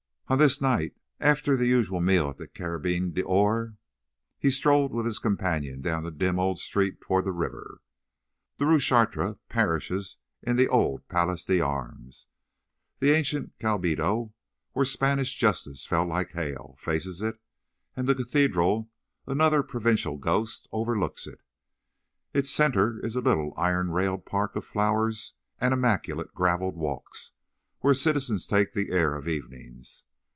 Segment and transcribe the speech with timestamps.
[0.27, 3.75] On this night, after the usual meal at the Carabine d'Or,
[4.39, 7.81] he strolled with his companion down the dim old street toward the river.
[8.57, 12.27] The Rue Chartres perishes in the old Place d'Armes.
[12.99, 14.31] The ancient Cabildo,
[14.71, 17.37] where Spanish justice fell like hail, faces it,
[17.97, 18.89] and the Cathedral,
[19.27, 21.41] another provincial ghost, overlooks it.
[22.33, 27.33] Its centre is a little, iron railed park of flowers and immaculate gravelled walks,
[27.81, 30.05] where citizens take the air of evenings.